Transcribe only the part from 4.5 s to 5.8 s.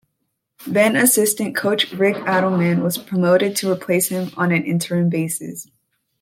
an interim basis.